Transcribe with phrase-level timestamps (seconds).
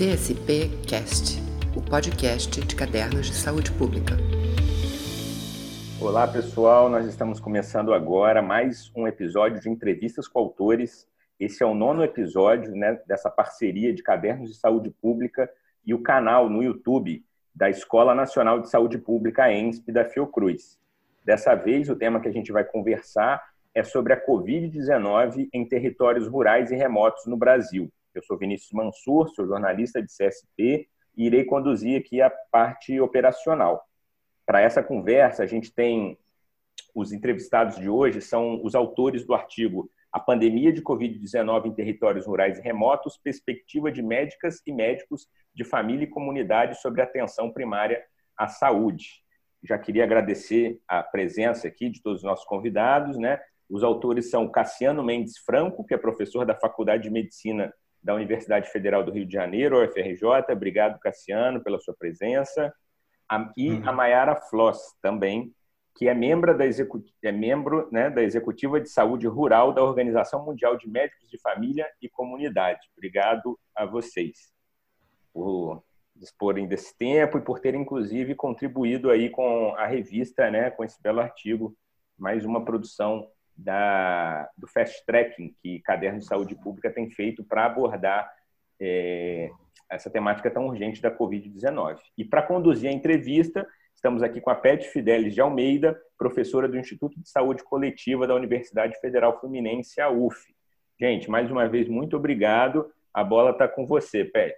[0.00, 1.38] CSP Cast,
[1.76, 4.16] o podcast de cadernos de saúde pública.
[6.00, 6.88] Olá, pessoal.
[6.88, 11.06] Nós estamos começando agora mais um episódio de entrevistas com autores.
[11.38, 15.50] Esse é o nono episódio né, dessa parceria de cadernos de saúde pública
[15.84, 17.22] e o canal no YouTube
[17.54, 20.78] da Escola Nacional de Saúde Pública, ENSP, da Fiocruz.
[21.26, 23.42] Dessa vez, o tema que a gente vai conversar
[23.74, 27.92] é sobre a Covid-19 em territórios rurais e remotos no Brasil.
[28.14, 33.84] Eu sou Vinícius Mansur, sou jornalista de CSP e irei conduzir aqui a parte operacional.
[34.44, 36.18] Para essa conversa, a gente tem
[36.94, 42.26] os entrevistados de hoje são os autores do artigo A Pandemia de Covid-19 em Territórios
[42.26, 48.02] Rurais e Remotos, Perspectiva de Médicas e Médicos de Família e Comunidade sobre Atenção Primária
[48.36, 49.22] à Saúde.
[49.62, 53.16] Já queria agradecer a presença aqui de todos os nossos convidados.
[53.18, 53.38] Né?
[53.68, 57.72] Os autores são Cassiano Mendes Franco, que é professor da Faculdade de Medicina
[58.02, 60.52] da Universidade Federal do Rio de Janeiro, UFRJ.
[60.52, 62.72] Obrigado, Cassiano, pela sua presença.
[63.56, 63.88] E uhum.
[63.88, 65.54] a Mayara Floss, também,
[65.94, 70.44] que é membro, da, executiva, é membro né, da Executiva de Saúde Rural da Organização
[70.44, 72.80] Mundial de Médicos de Família e Comunidade.
[72.96, 74.52] Obrigado a vocês
[75.32, 75.82] por
[76.16, 81.00] disporem desse tempo e por terem, inclusive, contribuído aí com a revista, né, com esse
[81.02, 81.76] belo artigo,
[82.18, 83.28] mais uma produção
[83.62, 88.30] da, do fast tracking que Caderno de Saúde Pública tem feito para abordar
[88.80, 89.50] é,
[89.90, 91.98] essa temática tão urgente da Covid-19.
[92.16, 96.78] E para conduzir a entrevista, estamos aqui com a Pet Fidelis de Almeida, professora do
[96.78, 100.54] Instituto de Saúde Coletiva da Universidade Federal Fluminense, a UF.
[100.98, 102.90] Gente, mais uma vez, muito obrigado.
[103.12, 104.56] A bola está com você, Pet.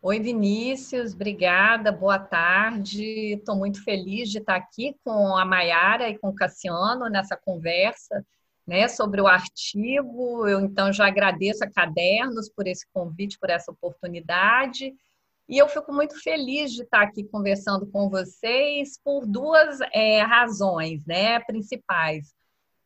[0.00, 3.34] Oi, Vinícius, obrigada, boa tarde.
[3.34, 8.24] Estou muito feliz de estar aqui com a Maiara e com o Cassiano nessa conversa
[8.64, 10.46] né, sobre o artigo.
[10.46, 14.94] Eu então já agradeço a Cadernos por esse convite, por essa oportunidade.
[15.48, 21.04] E eu fico muito feliz de estar aqui conversando com vocês por duas é, razões
[21.06, 22.32] né, principais.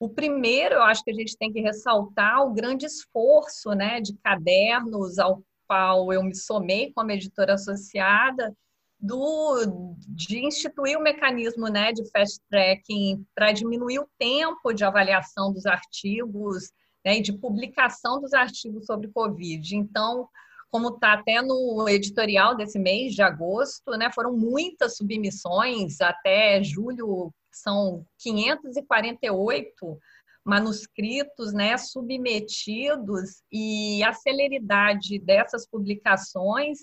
[0.00, 4.14] O primeiro, eu acho que a gente tem que ressaltar o grande esforço né, de
[4.14, 5.42] cadernos ao
[5.72, 8.54] qual eu me somei como editora associada,
[9.00, 15.50] do, de instituir o mecanismo né, de fast tracking para diminuir o tempo de avaliação
[15.50, 16.70] dos artigos
[17.02, 19.74] né, e de publicação dos artigos sobre Covid.
[19.74, 20.28] Então,
[20.70, 27.32] como está até no editorial desse mês de agosto, né, foram muitas submissões, até julho
[27.50, 29.98] são 548
[30.44, 36.80] manuscritos né, submetidos e a celeridade dessas publicações,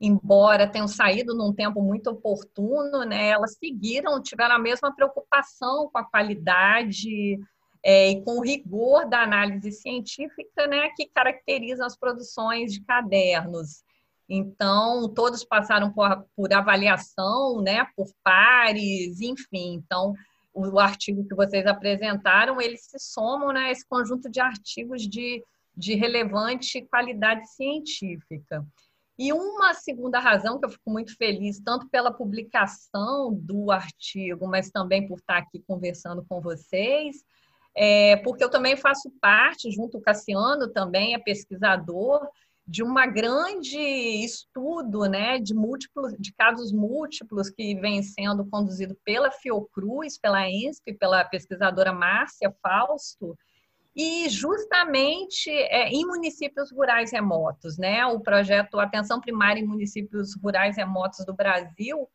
[0.00, 5.98] embora tenham saído num tempo muito oportuno, né, elas seguiram, tiveram a mesma preocupação com
[5.98, 7.38] a qualidade
[7.84, 13.84] é, e com o rigor da análise científica né, que caracterizam as produções de cadernos.
[14.26, 19.74] Então, todos passaram por, por avaliação, né, por pares, enfim.
[19.74, 20.14] Então,
[20.54, 25.44] o artigo que vocês apresentaram, eles se somam né, esse conjunto de artigos de,
[25.76, 28.64] de relevante qualidade científica.
[29.18, 34.70] E uma segunda razão que eu fico muito feliz, tanto pela publicação do artigo, mas
[34.70, 37.24] também por estar aqui conversando com vocês,
[37.76, 42.28] é porque eu também faço parte, junto com o Cassiano, também é pesquisador
[42.66, 49.30] de uma grande estudo né, de múltiplos de casos múltiplos que vem sendo conduzido pela
[49.30, 53.36] Fiocruz, pela ENSP, pela pesquisadora Márcia Fausto,
[53.94, 58.04] e justamente é, em municípios rurais remotos, né?
[58.06, 62.08] O projeto Atenção Primária em Municípios Rurais Remotos do Brasil,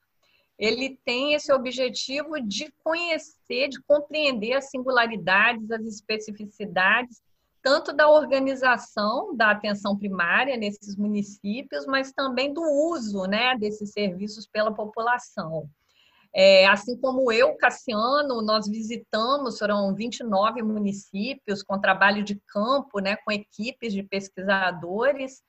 [0.58, 7.22] ele tem esse objetivo de conhecer, de compreender as singularidades, as especificidades
[7.62, 14.48] tanto da organização da atenção primária nesses municípios, mas também do uso né, desses serviços
[14.48, 15.70] pela população.
[16.34, 23.16] É, assim como eu, Cassiano, nós visitamos, foram 29 municípios com trabalho de campo, né,
[23.18, 25.42] com equipes de pesquisadores.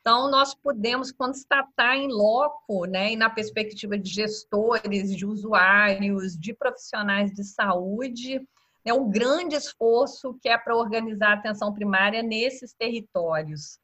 [0.00, 6.52] Então, nós podemos constatar em loco, né, e na perspectiva de gestores, de usuários, de
[6.52, 8.46] profissionais de saúde,
[8.84, 13.78] é um grande esforço que é para organizar a atenção primária nesses territórios.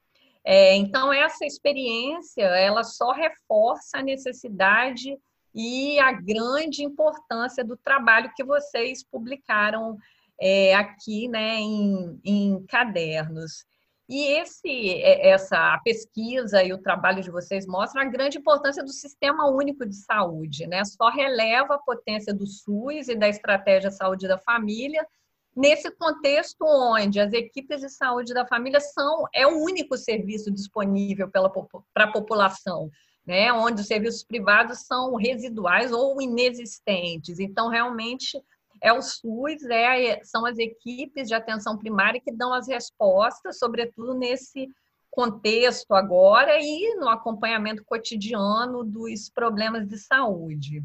[0.45, 5.19] É, então, essa experiência, ela só reforça a necessidade
[5.55, 9.99] e a grande importância do trabalho que vocês publicaram
[10.41, 13.65] é, aqui né, em, em cadernos.
[14.11, 14.69] E esse,
[15.03, 19.87] é, essa pesquisa e o trabalho de vocês mostram a grande importância do Sistema Único
[19.87, 20.85] de Saúde, né?
[20.85, 25.07] Só releva a potência do SUS e da Estratégia Saúde da Família
[25.55, 31.29] nesse contexto onde as equipes de saúde da família são é o único serviço disponível
[31.31, 32.91] para a população,
[33.25, 33.53] né?
[33.53, 37.39] Onde os serviços privados são residuais ou inexistentes.
[37.39, 38.43] Então, realmente
[38.83, 44.15] é o SUS, é, são as equipes de atenção primária que dão as respostas, sobretudo
[44.15, 44.69] nesse
[45.11, 50.83] contexto agora e no acompanhamento cotidiano dos problemas de saúde.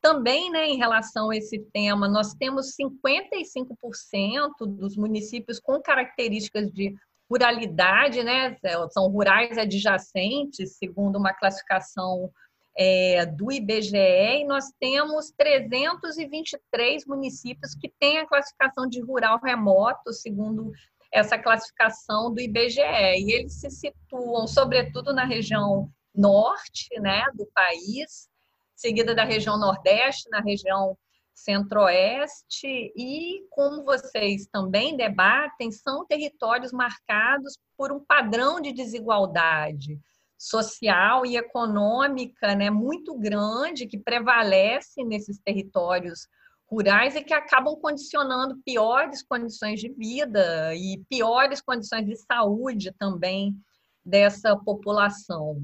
[0.00, 6.94] Também, né, em relação a esse tema, nós temos 55% dos municípios com características de
[7.28, 8.56] ruralidade, né,
[8.90, 12.30] são rurais adjacentes, segundo uma classificação
[12.76, 20.12] é, do IBGE, e nós temos 323 municípios que têm a classificação de rural remoto,
[20.12, 20.70] segundo
[21.10, 22.80] essa classificação do IBGE.
[22.80, 28.28] E eles se situam, sobretudo, na região norte né, do país,
[28.74, 30.96] seguida da região Nordeste, na região
[31.34, 40.00] Centro-Oeste, e como vocês também debatem, são territórios marcados por um padrão de desigualdade
[40.38, 46.28] social e econômica né, muito grande que prevalece nesses territórios
[46.68, 53.56] rurais e que acabam condicionando piores condições de vida e piores condições de saúde também
[54.04, 55.62] dessa população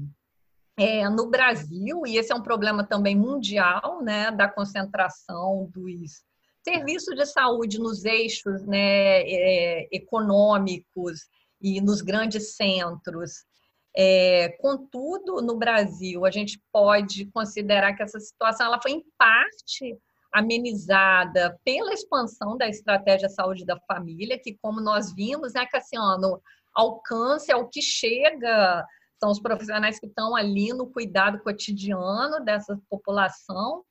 [0.77, 6.23] é, no Brasil, e esse é um problema também mundial, né, da concentração dos
[6.63, 11.27] serviços de saúde nos eixos né, é, econômicos
[11.61, 13.45] e nos grandes centros.
[13.95, 19.97] É, contudo, no Brasil, a gente pode considerar que essa situação ela foi, em parte,
[20.31, 26.41] amenizada pela expansão da estratégia saúde da família, que, como nós vimos, né, Cassiano,
[26.73, 28.83] alcance ao que chega
[29.19, 33.85] são os profissionais que estão ali no cuidado cotidiano dessa população,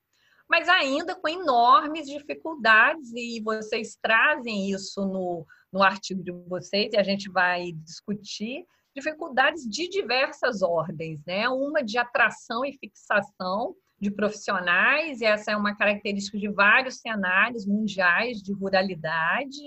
[0.47, 6.99] mas ainda com enormes dificuldades, e vocês trazem isso no, no artigo de vocês, e
[6.99, 11.49] a gente vai discutir dificuldades de diversas ordens, né?
[11.49, 17.65] Uma de atração e fixação de profissionais, e essa é uma característica de vários cenários
[17.65, 19.61] mundiais de ruralidade,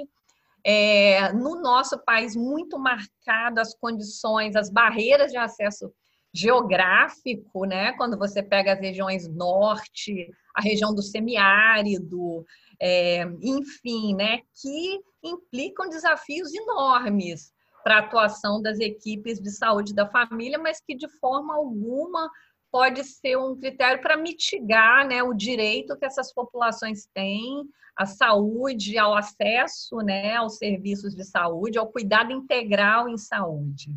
[0.63, 5.92] é, no nosso país muito marcado as condições, as barreiras de acesso
[6.33, 7.94] geográfico, né?
[7.94, 12.45] Quando você pega as regiões norte, a região do semiárido,
[12.81, 14.39] é, enfim, né?
[14.62, 17.55] Que implicam desafios enormes
[17.86, 22.32] para a atuação das equipes de saúde da família, mas que de forma alguma
[22.72, 27.64] pode ser um critério para mitigar né, o direito que essas populações têm
[27.96, 33.92] à saúde, ao acesso né, aos serviços de saúde, ao cuidado integral em saúde.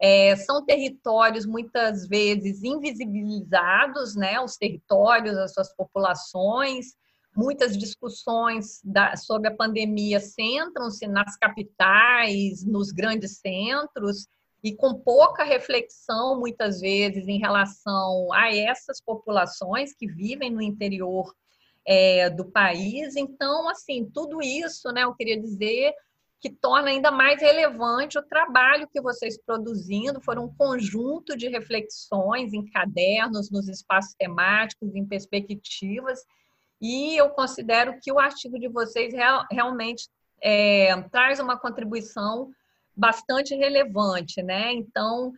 [0.00, 6.96] É, são territórios muitas vezes invisibilizados, né, os territórios, as suas populações.
[7.38, 14.26] Muitas discussões da, sobre a pandemia centram-se nas capitais, nos grandes centros,
[14.60, 21.32] e com pouca reflexão, muitas vezes, em relação a essas populações que vivem no interior
[21.86, 23.14] é, do país.
[23.14, 25.94] Então, assim, tudo isso, né, eu queria dizer
[26.40, 30.20] que torna ainda mais relevante o trabalho que vocês produzindo.
[30.20, 36.18] Foram um conjunto de reflexões em cadernos, nos espaços temáticos, em perspectivas,
[36.80, 40.08] e eu considero que o artigo de vocês real, realmente
[40.42, 42.50] é, traz uma contribuição
[42.96, 44.72] bastante relevante, né?
[44.72, 45.32] Então,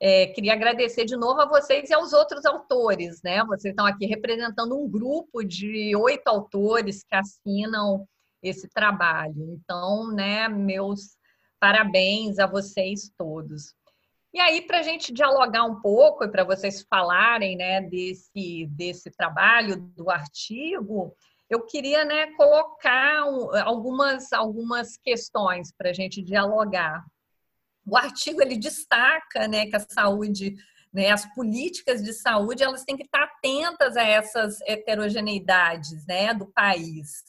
[0.00, 3.44] é, queria agradecer de novo a vocês e aos outros autores, né?
[3.44, 8.06] Vocês estão aqui representando um grupo de oito autores que assinam
[8.42, 9.54] esse trabalho.
[9.54, 11.16] Então, né, meus
[11.60, 13.74] parabéns a vocês todos.
[14.32, 19.10] E aí, para a gente dialogar um pouco e para vocês falarem né, desse, desse
[19.10, 21.14] trabalho, do artigo,
[21.50, 23.20] eu queria né, colocar
[23.64, 27.04] algumas, algumas questões para a gente dialogar
[27.86, 30.56] o artigo ele destaca né, que a saúde,
[30.92, 36.46] né, as políticas de saúde, elas têm que estar atentas a essas heterogeneidades né, do
[36.46, 37.24] país.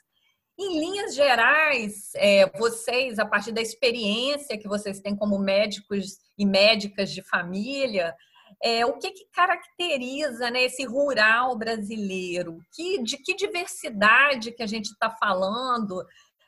[0.57, 6.45] Em linhas gerais, é, vocês, a partir da experiência que vocês têm como médicos e
[6.45, 8.15] médicas de família,
[8.62, 12.60] é, o que, que caracteriza né, esse rural brasileiro?
[12.74, 16.05] Que, de que diversidade que a gente está falando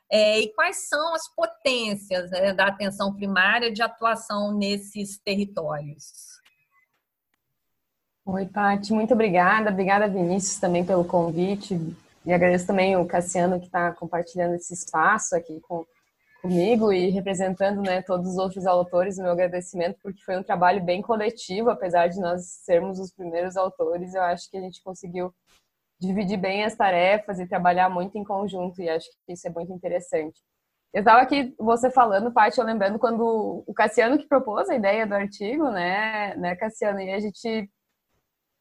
[0.10, 6.36] é, e quais são as potências né, da atenção primária de atuação nesses territórios?
[8.24, 9.70] Oi, Paty, muito obrigada.
[9.70, 11.76] Obrigada, Vinícius, também pelo convite.
[12.26, 15.86] E agradeço também o Cassiano que está compartilhando esse espaço aqui com,
[16.42, 19.18] comigo e representando né, todos os outros autores.
[19.18, 23.56] O meu agradecimento, porque foi um trabalho bem coletivo, apesar de nós sermos os primeiros
[23.56, 24.16] autores.
[24.16, 25.34] Eu acho que a gente conseguiu
[26.00, 29.72] dividir bem as tarefas e trabalhar muito em conjunto, e acho que isso é muito
[29.72, 30.42] interessante.
[30.94, 35.06] Eu estava aqui, você falando, Paty, eu lembrando quando o Cassiano que propôs a ideia
[35.06, 37.70] do artigo, né, né, Cassiano, e a gente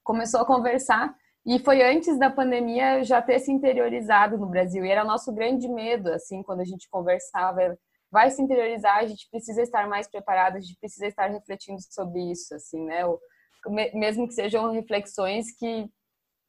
[0.03, 1.15] começou a conversar,
[1.47, 5.69] e foi antes da pandemia já ter se interiorizado no Brasil, e era nosso grande
[5.69, 7.77] medo, assim, quando a gente conversava,
[8.11, 12.31] vai se interiorizar, a gente precisa estar mais preparado, a gente precisa estar refletindo sobre
[12.31, 13.03] isso, assim, né,
[13.95, 15.89] mesmo que sejam reflexões que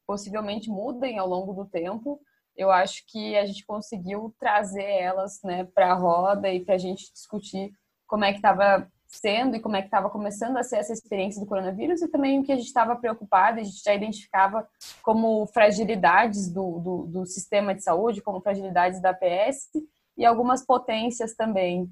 [0.06, 2.20] possivelmente mudem ao longo do tempo,
[2.56, 6.78] eu acho que a gente conseguiu trazer elas né, para a roda e para a
[6.78, 7.70] gente discutir
[8.06, 11.40] como é que estava sendo e como é que estava começando a ser essa experiência
[11.40, 14.68] do coronavírus e também o que a gente estava preocupado, a gente já identificava
[15.02, 19.70] como fragilidades do, do, do, sistema de saúde, como fragilidades da PS
[20.16, 21.90] e algumas potências também.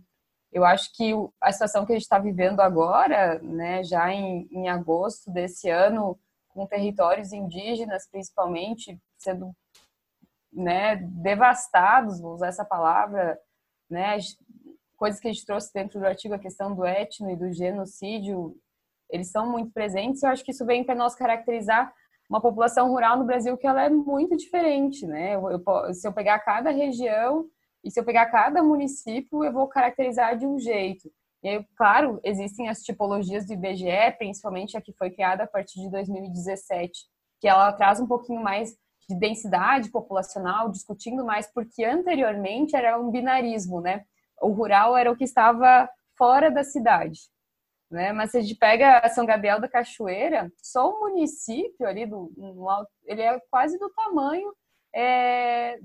[0.52, 4.68] Eu acho que a situação que a gente está vivendo agora, né, já em, em
[4.68, 6.18] agosto desse ano,
[6.48, 9.52] com territórios indígenas, principalmente, sendo
[10.52, 13.36] né, devastados, vou usar essa palavra,
[13.90, 14.16] né,
[14.96, 18.56] coisas que a gente trouxe dentro do artigo, a questão do etno e do genocídio,
[19.10, 21.92] eles são muito presentes eu acho que isso vem para nós caracterizar
[22.28, 25.34] uma população rural no Brasil que ela é muito diferente, né?
[25.34, 27.46] Eu, eu, se eu pegar cada região
[27.84, 31.10] e se eu pegar cada município, eu vou caracterizar de um jeito.
[31.42, 35.78] E aí, claro, existem as tipologias do IBGE, principalmente a que foi criada a partir
[35.80, 36.92] de 2017,
[37.38, 38.74] que ela traz um pouquinho mais
[39.06, 44.06] de densidade populacional, discutindo mais, porque anteriormente era um binarismo, né?
[44.44, 47.20] O rural era o que estava fora da cidade,
[47.90, 48.12] né?
[48.12, 52.32] Mas se a gente pega São Gabriel da Cachoeira, só o município ali do,
[53.04, 54.52] ele é quase do tamanho
[54.94, 55.78] é,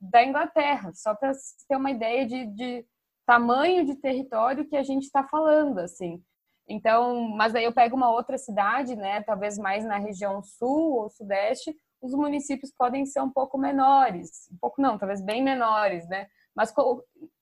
[0.00, 1.32] da Inglaterra, só para
[1.68, 2.86] ter uma ideia de, de
[3.24, 6.22] tamanho de território que a gente está falando, assim.
[6.68, 11.10] Então, mas aí eu pego uma outra cidade, né, talvez mais na região sul ou
[11.10, 16.26] sudeste, os municípios podem ser um pouco menores, um pouco não, talvez bem menores, né?
[16.56, 16.72] Mas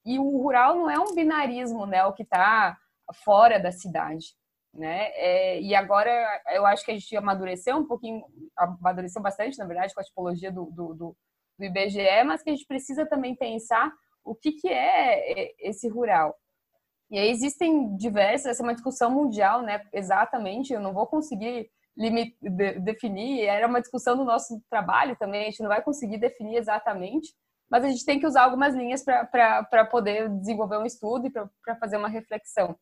[0.04, 2.76] e o rural não é um binarismo, né, o que está
[3.24, 4.34] fora da cidade,
[4.72, 5.10] né?
[5.14, 6.10] É, e agora
[6.48, 8.24] eu acho que a gente amadureceu um pouquinho,
[8.56, 11.16] amadureceu bastante, na verdade, com a tipologia do, do, do,
[11.58, 13.92] do IBGE, mas que a gente precisa também pensar
[14.24, 16.34] o que, que é esse rural.
[17.10, 19.86] E aí existem diversas, essa é uma discussão mundial, né?
[19.92, 25.42] Exatamente, eu não vou conseguir limite, de, definir, era uma discussão do nosso trabalho também,
[25.42, 27.32] a gente não vai conseguir definir exatamente,
[27.70, 31.76] mas a gente tem que usar algumas linhas para poder desenvolver um estudo e para
[31.76, 32.76] fazer uma reflexão.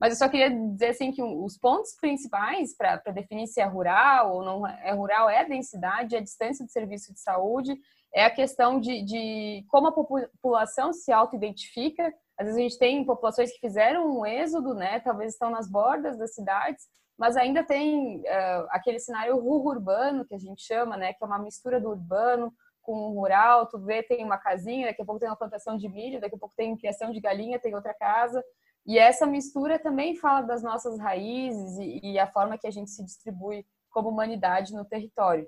[0.00, 4.34] Mas eu só queria dizer assim que os pontos principais para definir se é rural
[4.34, 7.78] ou não é rural é a densidade, é a distância do serviço de saúde
[8.14, 12.12] é a questão de, de como a população se auto-identifica.
[12.38, 15.00] Às vezes a gente tem populações que fizeram um êxodo, né?
[15.00, 16.84] Talvez estão nas bordas das cidades,
[17.18, 21.14] mas ainda tem uh, aquele cenário urbano que a gente chama, né?
[21.14, 23.66] Que é uma mistura do urbano com o rural.
[23.68, 26.38] Tu vê, tem uma casinha, daqui a pouco tem uma plantação de milho, daqui a
[26.38, 28.44] pouco tem criação de galinha, tem outra casa.
[28.84, 32.90] E essa mistura também fala das nossas raízes e, e a forma que a gente
[32.90, 35.46] se distribui como humanidade no território.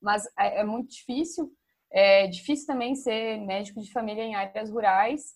[0.00, 1.52] Mas é, é muito difícil
[1.90, 5.34] é difícil também ser médico de família em áreas rurais.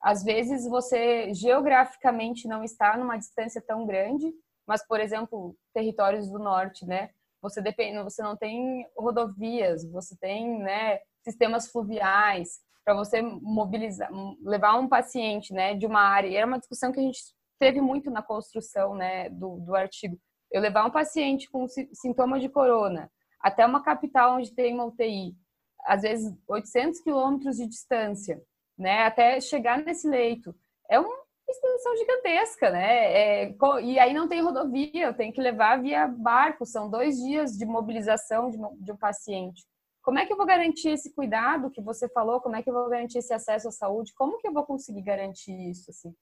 [0.00, 4.32] Às vezes você geograficamente não está numa distância tão grande,
[4.66, 7.10] mas por exemplo, territórios do norte, né?
[7.42, 14.10] Você depende, você não tem rodovias, você tem, né, sistemas fluviais para você mobilizar,
[14.42, 16.28] levar um paciente, né, de uma área.
[16.28, 17.20] E era uma discussão que a gente
[17.58, 20.16] teve muito na construção, né, do, do artigo.
[20.50, 25.36] Eu levar um paciente com sintoma de corona até uma capital onde tem uma UTI
[25.84, 28.42] às vezes 800 quilômetros de distância,
[28.78, 30.54] né, até chegar nesse leito.
[30.88, 33.44] É uma extensão gigantesca, né?
[33.44, 37.66] É, e aí não tem rodovia, tem que levar via barco, são dois dias de
[37.66, 39.64] mobilização de, de um paciente.
[40.02, 42.40] Como é que eu vou garantir esse cuidado que você falou?
[42.40, 44.12] Como é que eu vou garantir esse acesso à saúde?
[44.14, 46.12] Como que eu vou conseguir garantir isso, assim?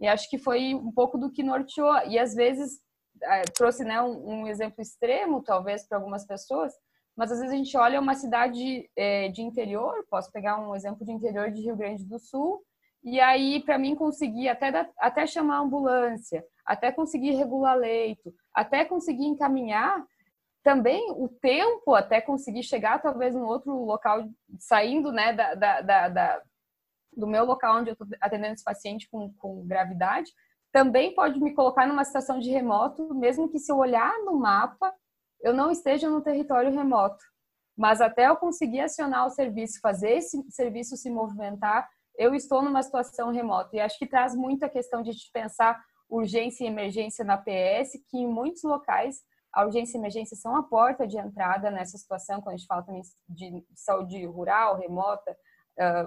[0.00, 1.94] E acho que foi um pouco do que norteou.
[2.06, 2.80] E às vezes
[3.22, 6.72] é, trouxe né, um, um exemplo extremo, talvez, para algumas pessoas,
[7.16, 11.04] mas às vezes a gente olha uma cidade é, de interior, posso pegar um exemplo
[11.04, 12.62] de interior de Rio Grande do Sul,
[13.02, 18.84] e aí para mim conseguir até, até chamar a ambulância, até conseguir regular leito, até
[18.84, 20.04] conseguir encaminhar,
[20.62, 24.28] também o tempo até conseguir chegar talvez em outro local,
[24.58, 26.42] saindo né, da, da, da, da
[27.16, 30.30] do meu local onde eu estou atendendo esse paciente com, com gravidade,
[30.72, 34.94] também pode me colocar numa situação de remoto, mesmo que se eu olhar no mapa,
[35.40, 37.24] eu não esteja no território remoto.
[37.76, 41.88] Mas até eu conseguir acionar o serviço, fazer esse serviço se movimentar,
[42.18, 43.76] eu estou numa situação remota.
[43.76, 48.18] E acho que traz muito a questão de pensar urgência e emergência na PS, que
[48.18, 49.22] em muitos locais
[49.52, 52.82] a urgência e emergência são a porta de entrada nessa situação, quando a gente fala
[52.82, 55.36] também de saúde rural, remota,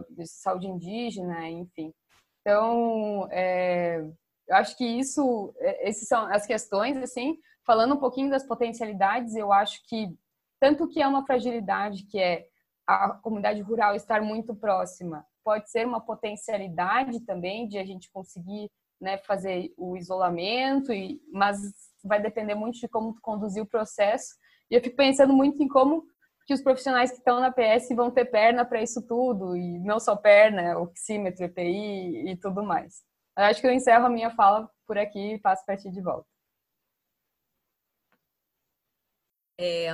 [0.10, 1.94] de saúde indígena, enfim.
[2.42, 4.02] Então, é,
[4.48, 9.36] eu acho que isso, é, essas são as questões, assim, falando um pouquinho das potencialidades,
[9.36, 10.14] eu acho que
[10.60, 12.48] tanto que é uma fragilidade que é
[12.86, 18.70] a comunidade rural estar muito próxima, pode ser uma potencialidade também de a gente conseguir
[19.00, 21.58] né, fazer o isolamento, e, mas
[22.04, 24.36] vai depender muito de como conduzir o processo.
[24.70, 26.06] E eu fico pensando muito em como
[26.46, 30.00] que os profissionais que estão na PS vão ter perna para isso tudo, e não
[30.00, 33.04] só perna, oxímetro, EPI e tudo mais.
[33.38, 36.02] Eu acho que eu encerro a minha fala por aqui e passo para ti de
[36.02, 36.28] volta.
[39.58, 39.88] É,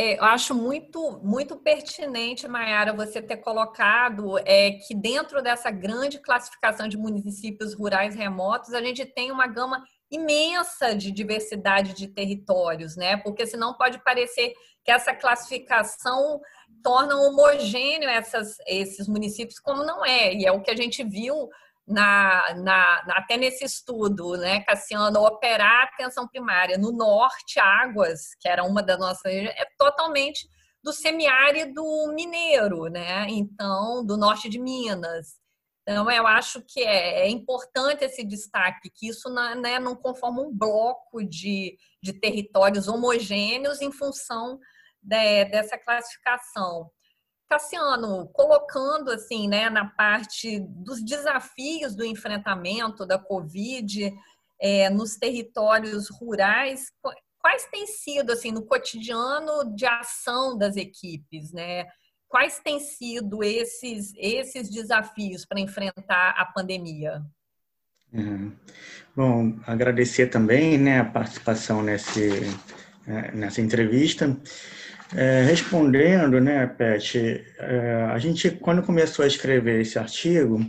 [0.00, 6.88] eu acho muito, muito pertinente, Mayara, você ter colocado é, que dentro dessa grande classificação
[6.88, 13.18] de municípios rurais remotos, a gente tem uma gama imensa de diversidade de territórios, né?
[13.18, 16.40] Porque senão pode parecer que essa classificação
[16.82, 20.32] torna homogêneo essas, esses municípios, como não é.
[20.32, 21.48] E é o que a gente viu
[21.86, 28.48] na, na, até nesse estudo, né, Cassiano, operar a atenção primária no norte, Águas, que
[28.48, 30.48] era uma das nossas, é totalmente
[30.82, 31.82] do semiárido
[32.14, 33.26] mineiro, né?
[33.28, 35.38] Então, do norte de Minas.
[35.82, 40.40] Então, eu acho que é, é importante esse destaque, que isso não, né, não conforma
[40.42, 44.58] um bloco de, de territórios homogêneos em função
[45.02, 46.90] de, dessa classificação.
[47.50, 54.16] Cassiano, colocando assim, né, na parte dos desafios do enfrentamento da Covid
[54.60, 56.92] é, nos territórios rurais,
[57.40, 61.86] quais têm sido assim no cotidiano de ação das equipes, né?
[62.28, 67.20] Quais têm sido esses esses desafios para enfrentar a pandemia?
[68.12, 68.52] Uhum.
[69.16, 72.30] Bom, agradecer também, né, a participação nesse
[73.04, 74.40] né, nessa entrevista.
[75.14, 80.60] É, respondendo, né, Pet, é, a gente, quando começou a escrever esse artigo,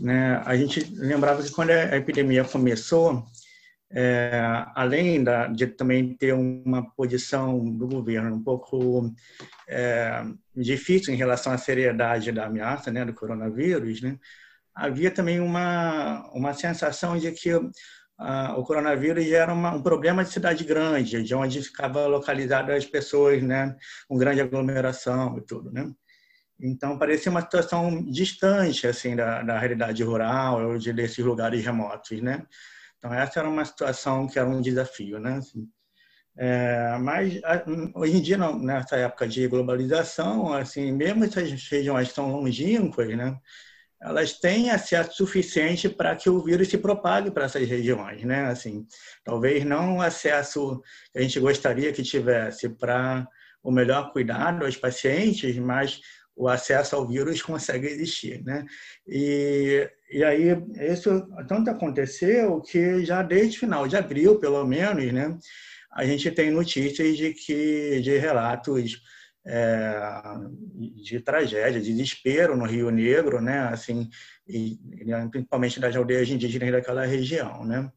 [0.00, 3.24] né, a gente lembrava que quando a epidemia começou,
[3.90, 9.14] é, além da, de também ter uma posição do governo um pouco
[9.68, 10.24] é,
[10.56, 14.18] difícil em relação à seriedade da ameaça né, do coronavírus, né,
[14.74, 17.50] havia também uma, uma sensação de que
[18.18, 22.84] ah, o coronavírus era uma, um problema de cidade grande, de onde ficava localizada as
[22.86, 23.76] pessoas, né,
[24.08, 25.90] com grande aglomeração e tudo, né?
[26.60, 32.20] Então parecia uma situação distante assim da, da realidade rural ou de desses lugares remotos,
[32.20, 32.44] né?
[32.98, 35.36] Então essa era uma situação que era um desafio, né?
[35.36, 35.68] Assim,
[36.36, 37.40] é, mas
[37.94, 43.36] hoje em dia, nessa época de globalização, assim, mesmo essas regiões tão longínquas, né?
[44.00, 48.46] Elas têm acesso suficiente para que o vírus se propague para essas regiões, né?
[48.46, 48.86] Assim,
[49.24, 50.80] talvez não o acesso
[51.12, 53.26] que a gente gostaria que tivesse para
[53.62, 56.00] o melhor cuidado aos pacientes, mas
[56.36, 58.64] o acesso ao vírus consegue existir, né?
[59.06, 60.56] E, e aí
[60.92, 65.36] isso tanto aconteceu que já desde final de abril, pelo menos, né?
[65.92, 69.02] A gente tem notícias de que de relatos
[69.48, 70.12] é,
[71.02, 73.60] de tragédia, de desespero no Rio Negro, né?
[73.68, 74.10] Assim,
[74.46, 74.78] e,
[75.30, 77.90] principalmente das aldeias indígenas daquela região, né?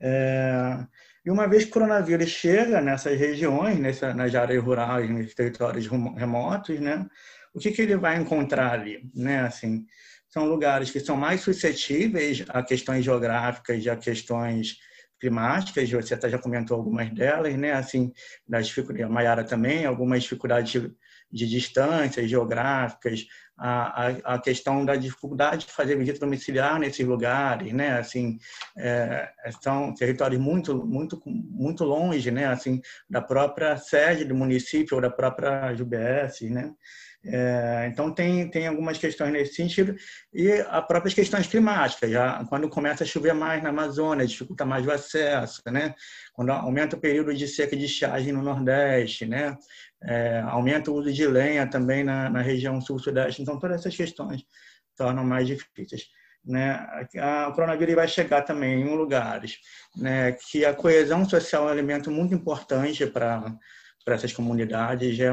[0.00, 0.84] É,
[1.24, 5.86] e uma vez que o coronavírus chega nessas regiões, nessa, nas áreas rurais, nos territórios
[5.86, 7.06] remotos, né?
[7.54, 9.42] O que, que ele vai encontrar ali, né?
[9.42, 9.86] Assim,
[10.28, 14.78] são lugares que são mais suscetíveis a questões geográficas, a questões
[15.20, 17.72] climáticas, você até já comentou algumas delas, né?
[17.72, 18.12] Assim,
[18.48, 20.92] das dificuldades, a Maiara também, algumas dificuldades de,
[21.30, 27.72] de distâncias geográficas, a, a, a, questão da dificuldade de fazer visita domiciliar nesses lugares,
[27.74, 27.98] né?
[27.98, 28.38] Assim,
[28.78, 29.28] é,
[29.60, 32.46] são territórios muito, muito, muito longe, né?
[32.46, 36.72] Assim, da própria sede do município ou da própria UBS, né?
[37.22, 39.94] É, então, tem, tem algumas questões nesse sentido,
[40.32, 44.86] e as próprias questões climáticas, já, quando começa a chover mais na Amazônia, dificulta mais
[44.86, 45.94] o acesso, né?
[46.32, 49.56] quando aumenta o período de seca e de estiagem no Nordeste, né?
[50.02, 54.42] É, aumenta o uso de lenha também na, na região sul-sudeste, então todas essas questões
[54.96, 56.06] tornam mais difíceis.
[56.42, 56.72] Né?
[57.18, 59.58] A, o coronavírus vai chegar também em lugares
[59.94, 63.54] né, que a coesão social é um elemento muito importante para
[64.04, 65.30] para essas comunidades é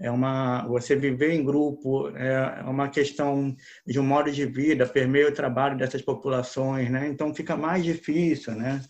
[0.00, 3.54] é uma você viver em grupo é uma questão
[3.86, 8.54] de um modo de vida permeia o trabalho dessas populações né então fica mais difícil
[8.54, 8.80] né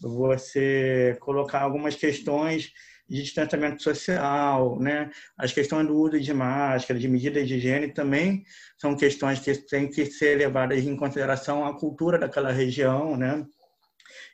[0.00, 2.72] você colocar algumas questões
[3.08, 5.10] de distanciamento social, né?
[5.38, 8.44] As questões do uso de máscara, de medidas de higiene também
[8.76, 13.46] são questões que têm que ser levadas em consideração a cultura daquela região, né?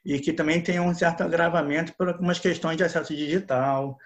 [0.04, 3.96] e que também tem um certo agravamento por algumas questões de acesso digital,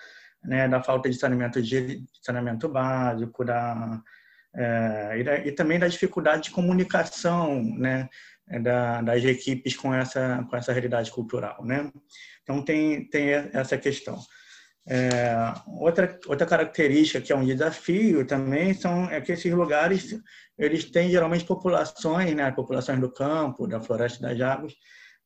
[0.47, 4.01] né, da falta de saneamento, de saneamento básico, da,
[4.55, 8.09] é, e, da, e, também da dificuldade de comunicação né,
[8.63, 11.65] da, das equipes com essa, com essa realidade cultural.
[11.65, 11.91] Né?
[12.43, 14.19] Então, tem, tem essa questão.
[14.89, 15.35] É,
[15.67, 20.17] outra, outra característica que é um desafio também são é que esses lugares
[20.57, 24.75] eles têm geralmente populações, né, populações do campo, da floresta das águas,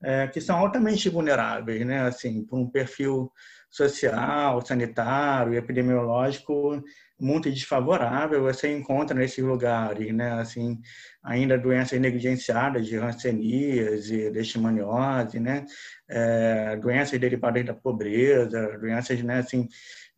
[0.02, 3.30] é, que são altamente vulneráveis, né, assim, por um perfil
[3.70, 6.82] social, sanitário epidemiológico
[7.20, 8.42] muito desfavorável.
[8.42, 10.80] Você encontra nesses lugares, né, assim,
[11.22, 15.64] ainda doenças negligenciadas de rancenias e leishmaniose, né,
[16.08, 19.68] é, doenças derivadas da pobreza, doenças, né, assim,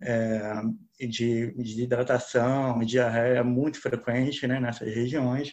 [0.00, 0.62] é,
[1.00, 5.52] de, de hidratação, diarreia muito frequente, né, nessas regiões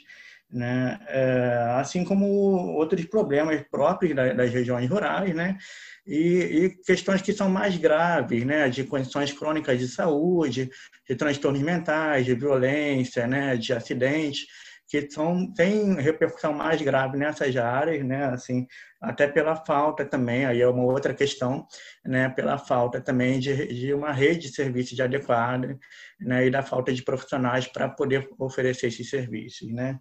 [0.51, 0.99] né?
[1.07, 5.57] É, assim como outros problemas próprios das, regiões rurais, né?
[6.09, 8.67] E, e, questões que são mais graves, né?
[8.67, 10.71] De condições crônicas de saúde,
[11.07, 13.55] de transtornos mentais, de violência, né?
[13.55, 14.47] De acidentes,
[14.87, 18.25] que são têm repercussão mais grave nessas áreas, né?
[18.25, 18.65] Assim,
[18.99, 21.67] até pela falta também, aí é uma outra questão,
[22.03, 22.27] né?
[22.29, 25.77] Pela falta também de, de uma rede de serviços adequada,
[26.19, 26.47] né?
[26.47, 29.99] E da falta de profissionais para poder oferecer esses serviços, né?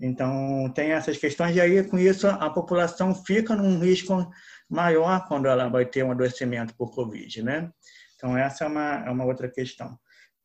[0.00, 4.30] Então, tem essas questões, e aí, com isso, a população fica num risco
[4.68, 7.70] maior quando ela vai ter um adoecimento por Covid, né?
[8.16, 9.98] Então, essa é uma, é uma outra questão.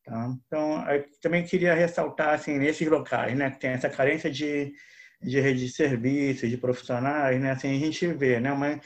[0.06, 0.36] Tá?
[0.46, 0.84] Então,
[1.22, 4.74] também queria ressaltar, assim, nesses locais, né, que tem essa carência de,
[5.22, 8.80] de rede de serviços, de profissionais, né, assim, a gente vê, né, uma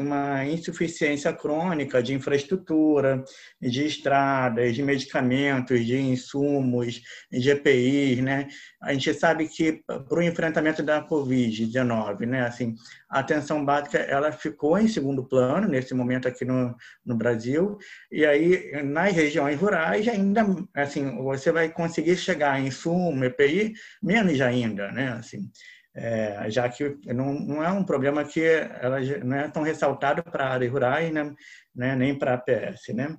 [0.00, 3.24] uma insuficiência crônica de infraestrutura,
[3.60, 8.48] de estradas, de medicamentos, de insumos, de EPIs, né?
[8.82, 12.74] A gente sabe que para o enfrentamento da Covid-19, né, assim,
[13.08, 17.78] a atenção básica ela ficou em segundo plano nesse momento aqui no, no Brasil
[18.12, 24.40] e aí nas regiões rurais ainda assim você vai conseguir chegar em insumo, EPI menos
[24.40, 25.08] ainda, né?
[25.12, 25.50] Assim,
[25.98, 30.52] é, já que não, não, é um problema que ela não é tão ressaltado para
[30.52, 31.34] áreas rurais, né,
[31.74, 32.94] né, nem para a PS.
[32.94, 33.16] Né?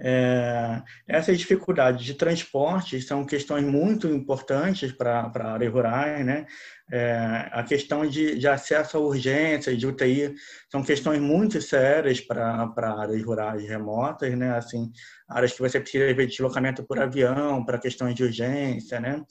[0.00, 6.46] É, essas dificuldades de transporte são questões muito importantes para áreas rurais, né?
[6.90, 10.34] É, a questão de, de, acesso a urgências, de UTI,
[10.70, 14.56] são questões muito sérias para áreas rurais remotas, né?
[14.56, 14.90] Assim,
[15.28, 19.22] áreas que você precisa de deslocamento por avião, para questões de urgência, né?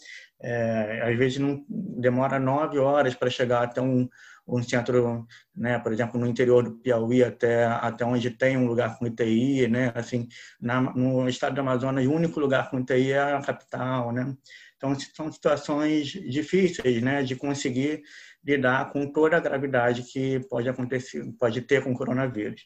[0.43, 4.10] É, às vezes não demora nove horas para chegar até um,
[4.47, 5.25] um centro,
[5.56, 9.67] né, por exemplo, no interior do Piauí até até onde tem um lugar com UTI,
[9.67, 10.27] né, assim,
[10.60, 14.36] na, no estado do Amazonas o único lugar com UTI é a capital, né.
[14.75, 18.03] Então são situações difíceis, né, de conseguir
[18.45, 22.62] lidar com toda a gravidade que pode acontecer, pode ter com o coronavírus.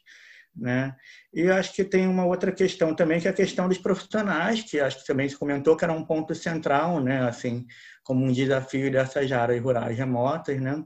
[0.57, 0.95] Né?
[1.33, 4.79] E acho que tem uma outra questão também, que é a questão dos profissionais, que
[4.79, 7.27] acho que também se comentou que era um ponto central, né?
[7.27, 7.65] assim,
[8.03, 10.59] como um desafio dessas áreas rurais remotas.
[10.59, 10.83] Né?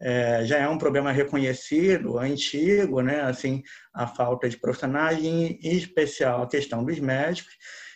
[0.00, 3.20] É, já é um problema reconhecido, antigo, né?
[3.20, 7.54] assim, a falta de profissionais, em especial a questão dos médicos,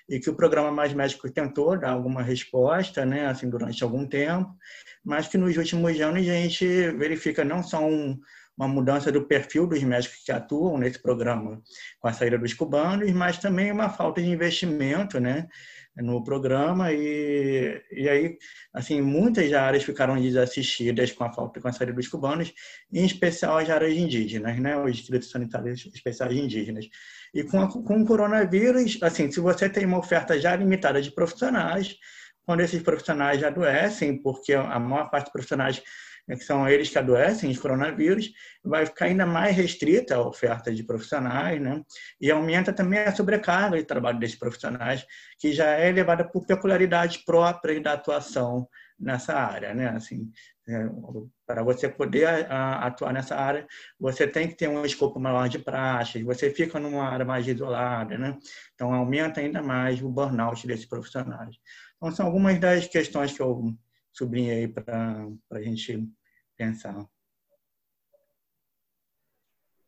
[0.08, 4.54] e que o programa Mais Médicos tentou dar alguma resposta, né, assim, durante algum tempo,
[5.02, 8.18] mas que nos últimos anos a gente verifica não só um,
[8.56, 11.60] uma mudança do perfil dos médicos que atuam nesse programa
[11.98, 15.48] com a saída dos cubanos, mas também uma falta de investimento, né,
[15.96, 18.36] no programa e, e aí
[18.72, 22.52] assim muitas áreas ficaram desassistidas com a falta com a saída dos cubanos,
[22.92, 26.88] em especial as áreas indígenas, né, os distritos sanitários especiais indígenas.
[27.32, 31.10] E com, a, com o coronavírus, assim, se você tem uma oferta já limitada de
[31.10, 31.96] profissionais,
[32.44, 35.82] quando esses profissionais adoecem, porque a maior parte dos profissionais
[36.26, 38.32] né, que são eles que adoecem de coronavírus,
[38.62, 41.82] vai ficar ainda mais restrita a oferta de profissionais, né?
[42.20, 45.04] E aumenta também a sobrecarga de trabalho desses profissionais,
[45.38, 48.66] que já é elevada por peculiaridades próprias da atuação
[48.98, 49.88] nessa área, né?
[49.88, 50.30] Assim,
[50.66, 50.88] é,
[51.46, 53.66] para você poder a, atuar nessa área,
[54.00, 58.16] você tem que ter um escopo maior de práticas, você fica numa área mais isolada,
[58.16, 58.38] né?
[58.74, 61.56] Então, aumenta ainda mais o burnout desses profissionais.
[61.96, 63.74] Então, são algumas das questões que eu
[64.14, 66.08] sublinhei aí para a gente
[66.56, 67.06] pensar.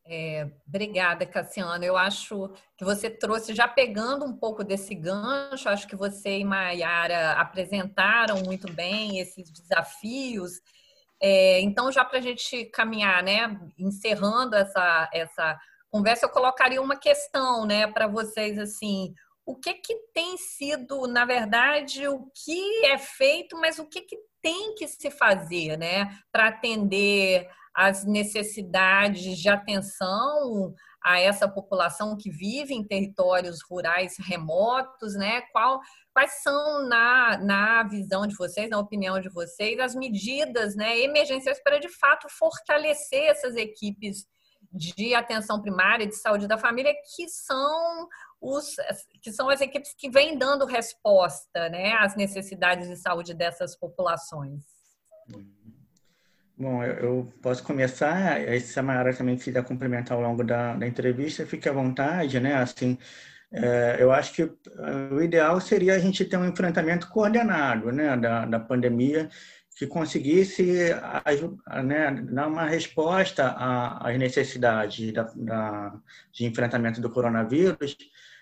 [0.09, 1.83] É, obrigada, Cassiano.
[1.83, 6.45] Eu acho que você trouxe, já pegando um pouco desse gancho, acho que você e
[6.45, 10.61] Maiara apresentaram muito bem esses desafios.
[11.21, 15.59] É, então, já para a gente caminhar, né, encerrando essa, essa
[15.89, 19.13] conversa, eu colocaria uma questão né, para vocês assim
[19.47, 24.17] o que que tem sido, na verdade, o que é feito, mas o que, que
[24.41, 32.29] tem que se fazer né, para atender as necessidades de atenção a essa população que
[32.29, 35.41] vive em territórios rurais remotos, né?
[35.53, 35.79] Qual,
[36.11, 41.63] quais são, na, na visão de vocês, na opinião de vocês, as medidas né, emergenciais
[41.63, 44.25] para, de fato, fortalecer essas equipes
[44.71, 48.07] de atenção primária de saúde da família, que são
[48.39, 48.75] os
[49.21, 54.63] que são as equipes que vêm dando resposta né, às necessidades de saúde dessas populações.
[56.59, 60.87] Bom, eu, posso começar, aí se a Mayara também quiser complementar ao longo da, da
[60.87, 62.55] entrevista, fique à vontade, né?
[62.55, 62.97] Assim,
[63.51, 64.51] é, eu acho que
[65.11, 69.29] o ideal seria a gente ter um enfrentamento coordenado, né, da, da pandemia,
[69.77, 70.89] que conseguisse
[71.85, 73.51] né, dar uma resposta
[74.01, 75.93] às necessidades da, da,
[76.33, 77.95] de enfrentamento do coronavírus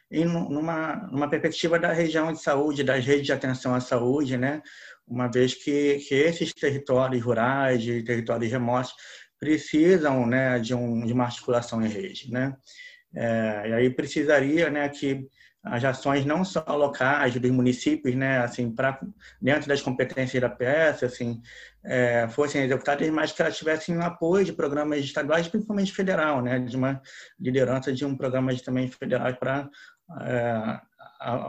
[0.10, 4.62] e numa, numa perspectiva da região de saúde, das redes de atenção à saúde, né,
[5.06, 8.93] uma vez que, que esses territórios rurais e territórios remotos
[9.38, 12.32] precisam né, de, um, de uma articulação em rede.
[12.32, 12.56] Né?
[13.13, 15.28] É, e aí precisaria né, que
[15.65, 18.99] as ações não só locais dos municípios, né, assim, para
[19.41, 21.41] dentro das competências da PS, assim,
[21.84, 26.60] é, fossem executadas, mas que elas tivessem um apoio de programas estaduais, principalmente federal, né,
[26.60, 27.01] de uma
[27.39, 29.67] liderança de um programa de, também federal para
[30.21, 30.80] é,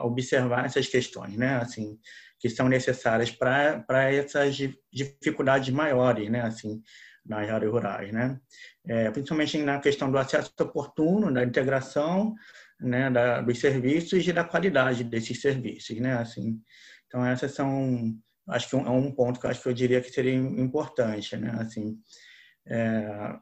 [0.02, 1.98] observar essas questões, né, assim,
[2.38, 4.56] que são necessárias para essas
[4.90, 6.82] dificuldades maiores, né, assim,
[7.28, 8.38] nas áreas rurais, né,
[8.86, 12.34] é, principalmente na questão do acesso oportuno, da integração,
[12.80, 16.60] né, da, dos serviços e da qualidade desses serviços, né, assim,
[17.06, 18.14] então essas são,
[18.48, 21.98] acho que é um ponto que acho que eu diria que seria importante, né, assim,
[22.66, 23.36] é,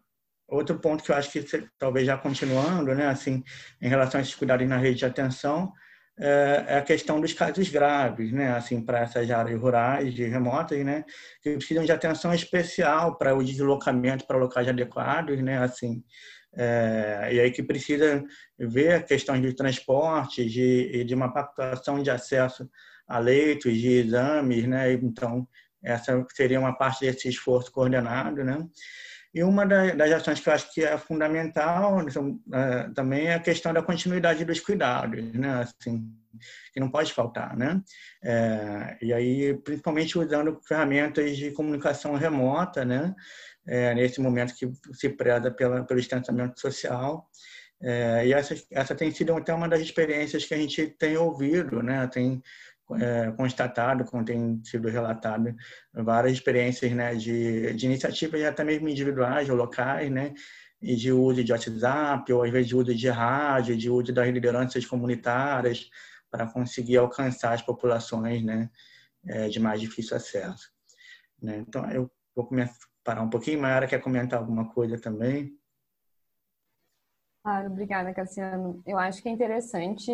[0.49, 1.45] outro ponto que eu acho que
[1.79, 3.43] talvez já continuando, né, assim,
[3.81, 5.73] em relação a esses cuidados na rede de atenção,
[6.19, 8.53] é, é a questão dos casos graves, né?
[8.53, 11.05] Assim, para essas áreas rurais e remotas, né?
[11.43, 15.59] Que precisam de atenção especial para o deslocamento para locais adequados, né?
[15.59, 16.05] Assim,
[16.57, 18.23] é, e aí que precisa
[18.59, 22.69] ver questões de transporte, de, de uma pactuação de acesso
[23.09, 24.93] a leitos, de exames, né?
[24.93, 25.47] Então,
[25.83, 28.59] essa seria uma parte desse esforço coordenado, né?
[29.35, 33.73] E uma das ações que eu acho que é fundamental é, também é a questão
[33.73, 35.63] da continuidade dos cuidados, né?
[35.63, 36.09] Assim,
[36.73, 37.83] que não pode faltar, né?
[38.23, 43.13] É, e aí, principalmente usando ferramentas de comunicação remota, né?
[43.67, 47.29] É, nesse momento que se preza pela, pelo distanciamento social.
[47.83, 51.83] É, e essa, essa tem sido até uma das experiências que a gente tem ouvido,
[51.83, 52.07] né?
[52.07, 52.41] Tem
[52.93, 55.55] é, constatado, como tem sido relatado,
[55.93, 60.35] várias experiências né, de, de iniciativas até mesmo individuais ou locais, né,
[60.81, 64.29] e de uso de WhatsApp, ou às vezes de uso de rádio, de uso das
[64.29, 65.89] lideranças comunitárias,
[66.31, 68.69] para conseguir alcançar as populações né,
[69.27, 70.71] é, de mais difícil acesso.
[71.41, 71.65] Né?
[71.67, 73.61] Então, eu vou começar, parar um pouquinho.
[73.61, 75.57] Mayara quer comentar alguma coisa também?
[77.43, 78.83] Claro, obrigada, Cassiano.
[78.87, 80.11] Eu acho que é interessante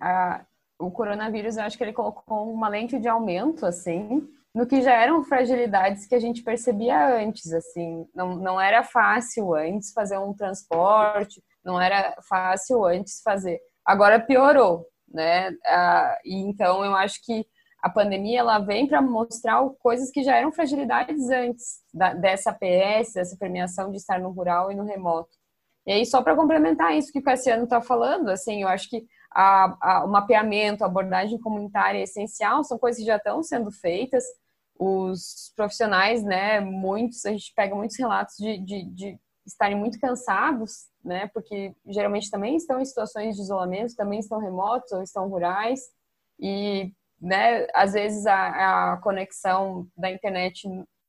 [0.00, 0.44] a,
[0.86, 4.92] o coronavírus, eu acho que ele colocou uma lente de aumento, assim, no que já
[4.92, 8.06] eram fragilidades que a gente percebia antes, assim.
[8.14, 13.60] Não, não era fácil antes fazer um transporte, não era fácil antes fazer.
[13.84, 15.50] Agora piorou, né?
[15.66, 17.46] Ah, e então eu acho que
[17.82, 23.14] a pandemia ela vem para mostrar coisas que já eram fragilidades antes da, dessa PS,
[23.14, 25.30] dessa permeação de estar no rural e no remoto.
[25.86, 29.04] E aí, só para complementar isso que o Cassiano está falando, assim, eu acho que
[29.34, 33.70] a, a, o mapeamento, a abordagem comunitária é essencial, são coisas que já estão sendo
[33.70, 34.24] feitas.
[34.78, 40.86] Os profissionais, né, muitos, a gente pega muitos relatos de, de, de estarem muito cansados,
[41.04, 45.80] né, porque geralmente também estão em situações de isolamento, também estão remotos ou estão rurais,
[46.38, 50.68] e, né, às vezes a, a conexão da internet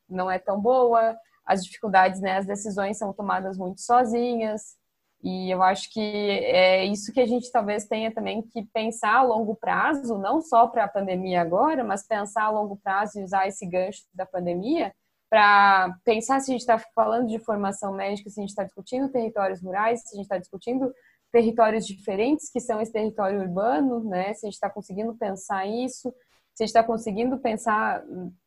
[0.10, 4.76] não é tão boa, as dificuldades, né, as decisões são tomadas muito sozinhas,
[5.24, 9.24] e eu acho que é isso que a gente talvez tenha também que pensar a
[9.24, 13.48] longo prazo, não só para a pandemia agora, mas pensar a longo prazo e usar
[13.48, 14.94] esse gancho da pandemia
[15.30, 19.10] para pensar se a gente está falando de formação médica, se a gente está discutindo
[19.10, 20.94] territórios rurais, se a gente está discutindo
[21.32, 24.34] territórios diferentes que são esse território urbano, né?
[24.34, 26.14] Se a gente está conseguindo pensar isso,
[26.54, 28.04] se a gente está conseguindo pensar,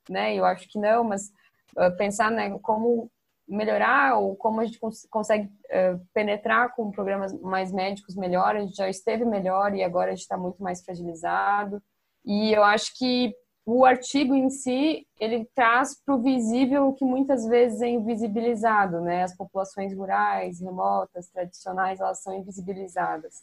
[0.09, 0.35] né?
[0.35, 1.33] Eu acho que não, mas
[1.77, 3.11] uh, pensar né, como
[3.49, 8.57] melhorar ou como a gente cons consegue uh, penetrar com programas mais médicos melhor.
[8.57, 11.83] A gente já esteve melhor e agora a gente está muito mais fragilizado.
[12.25, 17.05] E eu acho que o artigo em si ele traz para o visível o que
[17.05, 19.25] muitas vezes é invisibilizado, né?
[19.25, 23.43] As populações rurais, remotas, tradicionais, elas são invisibilizadas.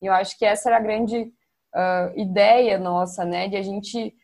[0.00, 1.32] E eu acho que essa era a grande
[1.74, 3.48] uh, ideia nossa, né?
[3.48, 4.14] De a gente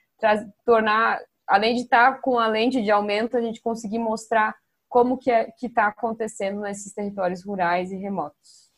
[0.64, 4.54] tornar além de estar com a lente de aumento, a gente conseguir mostrar
[4.94, 8.70] como que é, está acontecendo nesses territórios rurais e remotos.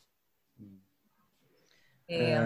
[2.09, 2.31] É.
[2.31, 2.41] É,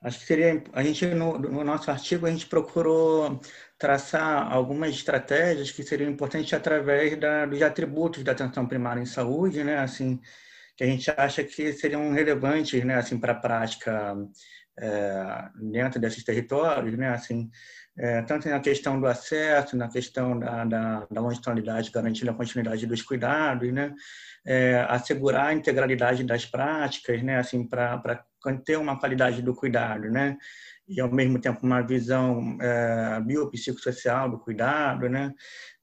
[0.00, 3.38] acho que seria a gente no, no, nosso artigo a gente procurou
[3.76, 9.62] traçar algumas estratégias que seriam importantes através da, dos atributos da atenção primária em saúde,
[9.62, 9.76] né?
[9.76, 10.18] Assim,
[10.74, 12.94] que a gente acha que seriam relevantes, né?
[12.94, 14.16] Assim, para a prática
[14.78, 17.10] é, dentro desses territórios, né?
[17.10, 17.50] Assim,
[17.98, 22.86] é, tanto na questão do acesso, na questão da, da, da longitudinalidade, garantindo a continuidade
[22.86, 23.94] dos cuidados, né?
[24.46, 27.38] É, assegurar a integralidade das práticas, né?
[27.38, 28.24] Assim, para
[28.64, 30.38] ter uma qualidade do cuidado, né?
[30.88, 35.32] E ao mesmo tempo uma visão é, biopsicossocial do cuidado, né?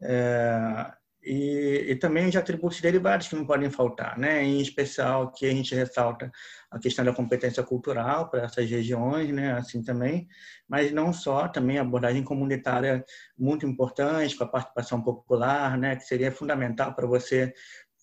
[0.01, 0.91] É,
[1.21, 4.43] e, e, também os atributos derivados que não podem faltar, né?
[4.43, 6.31] Em especial que a gente ressalta
[6.71, 9.53] a questão da competência cultural para essas regiões, né?
[9.53, 10.27] Assim também,
[10.67, 13.03] mas não só, também a abordagem comunitária
[13.37, 15.95] muito importante com a participação popular, né?
[15.95, 17.53] Que seria fundamental para você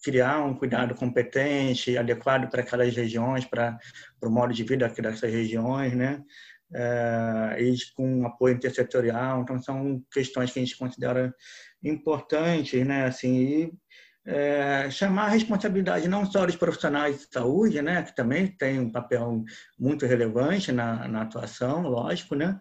[0.03, 3.79] criar um cuidado competente, adequado para aquelas regiões, para,
[4.23, 6.23] o modo de vida dessas regiões, né?
[6.75, 9.43] É, e com apoio intersetorial.
[9.43, 11.33] Então, são questões que a gente considera
[11.83, 13.07] importantes, né?
[13.07, 13.73] Assim, e,
[14.27, 18.03] é, chamar a responsabilidade não só dos profissionais de saúde, né?
[18.03, 19.45] Que também tem um papel
[19.79, 22.59] muito relevante na, na atuação, lógico, né?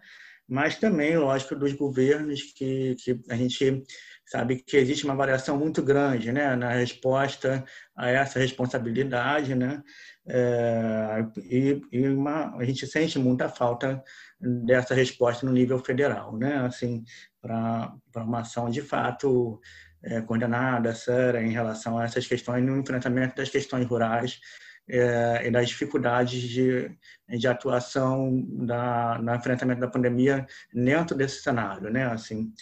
[0.48, 3.82] Mas também, lógico, dos governos que, que a gente
[4.24, 7.64] sabe que existe uma variação muito grande né, na resposta
[7.96, 9.82] a essa responsabilidade, né?
[10.28, 14.02] É, e, e uma, a gente sente muita falta
[14.40, 16.58] dessa resposta no nível federal, né?
[16.58, 17.04] Assim,
[17.40, 19.60] para uma ação de fato
[20.02, 24.40] é, coordenada, séria, em relação a essas questões, no enfrentamento das questões rurais
[24.88, 26.90] é, e das dificuldades de,
[27.28, 32.06] de atuação da, no enfrentamento da pandemia dentro desse cenário, né?
[32.06, 32.52] Assim,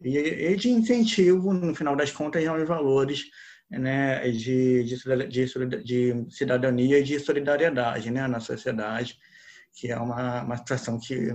[0.00, 3.24] e, e de incentivo, no final das contas, aos valores
[3.70, 5.48] né, de, de,
[5.82, 9.18] de, cidadania e de solidariedade né, na sociedade,
[9.72, 11.30] que é uma, uma situação que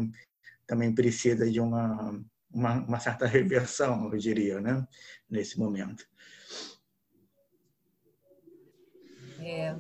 [0.66, 2.20] também precisa de uma,
[2.52, 4.86] uma, uma certa reversão, eu diria, né,
[5.30, 6.06] nesse momento.
[9.40, 9.76] É,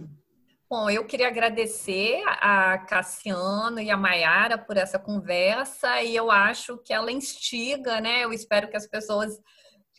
[0.70, 6.78] Bom, eu queria agradecer a Cassiano e a Maiara por essa conversa e eu acho
[6.78, 8.24] que ela instiga, né?
[8.24, 9.34] Eu espero que as pessoas,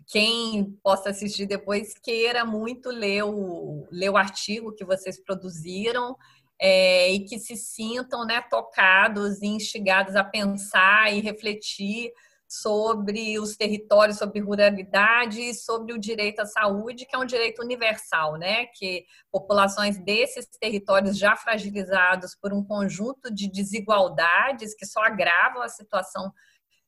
[0.07, 6.17] quem possa assistir depois, queira muito ler o, ler o artigo que vocês produziram
[6.57, 12.13] é, e que se sintam né, tocados e instigados a pensar e refletir
[12.51, 17.63] sobre os territórios, sobre ruralidade e sobre o direito à saúde, que é um direito
[17.63, 18.67] universal, né?
[18.75, 25.69] Que populações desses territórios já fragilizados por um conjunto de desigualdades que só agravam a
[25.69, 26.33] situação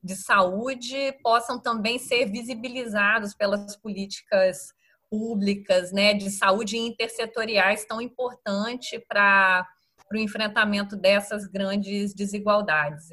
[0.02, 4.74] de saúde possam também ser visibilizados pelas políticas
[5.08, 9.64] públicas, né, de saúde intersetoriais tão importante para
[10.12, 13.10] o enfrentamento dessas grandes desigualdades.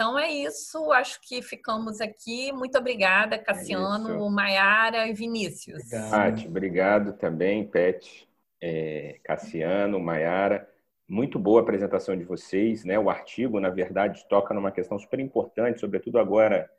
[0.00, 2.52] Então é isso, acho que ficamos aqui.
[2.52, 5.82] Muito obrigada, é Cassiano, é Maiara e Vinícius.
[5.92, 6.46] Obrigado.
[6.46, 8.28] obrigado também, Pet,
[8.62, 10.70] é, Cassiano, Maiara.
[11.08, 12.84] Muito boa a apresentação de vocês.
[12.84, 12.96] Né?
[12.96, 16.70] O artigo, na verdade, toca numa questão super importante, sobretudo agora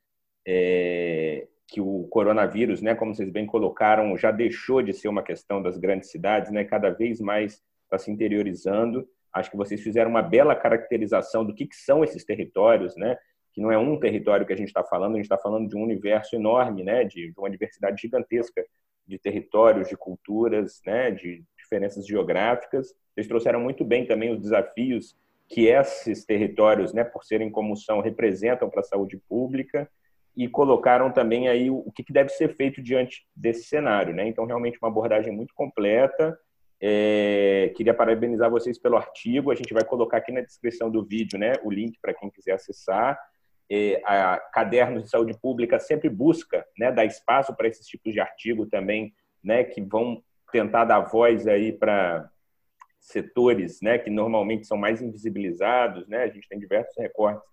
[0.48, 5.62] é, que o coronavírus, né, como vocês bem colocaram, já deixou de ser uma questão
[5.62, 6.64] das grandes cidades, né?
[6.64, 9.06] cada vez mais está se interiorizando.
[9.34, 13.18] Acho que vocês fizeram uma bela caracterização do que, que são esses territórios, né?
[13.54, 15.76] Que não é um território que a gente está falando, a gente está falando de
[15.78, 17.04] um universo enorme, né?
[17.04, 18.66] De, de, uma diversidade gigantesca
[19.08, 21.12] de territórios, de culturas, né?
[21.12, 22.94] De diferenças geográficas.
[23.14, 25.16] Vocês trouxeram muito bem também os desafios
[25.48, 27.04] que esses territórios, né?
[27.04, 29.90] Por serem como são, representam para a saúde pública
[30.36, 34.28] e colocaram também aí o que deve ser feito diante desse cenário, né?
[34.28, 36.38] Então, realmente uma abordagem muito completa
[36.82, 39.52] é, queria parabenizar vocês pelo artigo.
[39.52, 42.54] A gente vai colocar aqui na descrição do vídeo né, o link para quem quiser
[42.54, 43.20] acessar.
[43.72, 48.20] É, a Cadernos de Saúde Pública sempre busca né, dar espaço para esses tipos de
[48.20, 49.14] artigo também,
[49.44, 52.30] né, que vão tentar dar voz aí para
[53.00, 56.08] setores né, que normalmente são mais invisibilizados.
[56.08, 56.24] Né?
[56.24, 57.48] A gente tem diversos recortes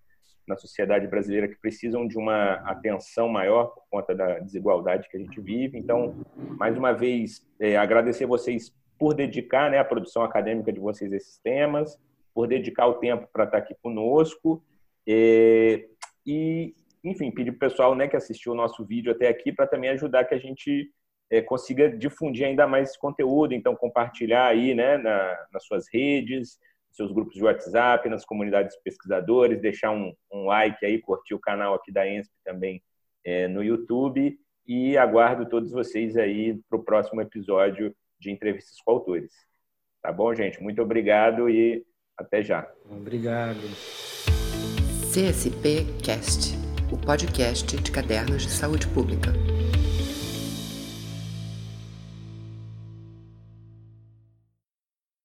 [0.47, 5.19] na sociedade brasileira que precisam de uma atenção maior por conta da desigualdade que a
[5.19, 5.77] gente vive.
[5.77, 6.25] Então,
[6.57, 11.15] mais uma vez, é, agradecer vocês por dedicar né, a produção acadêmica de vocês a
[11.15, 11.99] esses temas,
[12.33, 14.63] por dedicar o tempo para estar aqui conosco.
[15.05, 15.87] E,
[16.25, 19.67] e enfim, pedir para o pessoal né, que assistiu o nosso vídeo até aqui para
[19.67, 20.91] também ajudar que a gente
[21.29, 23.53] é, consiga difundir ainda mais esse conteúdo.
[23.53, 26.59] Então, compartilhar aí né, na, nas suas redes,
[26.91, 31.39] seus grupos de WhatsApp, nas comunidades de pesquisadores, deixar um, um like aí, curtir o
[31.39, 32.81] canal aqui da ENSP também
[33.23, 38.91] é, no YouTube e aguardo todos vocês aí para o próximo episódio de entrevistas com
[38.91, 39.31] autores.
[40.01, 40.61] Tá bom, gente?
[40.61, 41.85] Muito obrigado e
[42.17, 42.69] até já.
[42.89, 43.59] Obrigado.
[45.11, 46.55] CSP Cast,
[46.91, 49.33] o podcast de cadernos de saúde pública.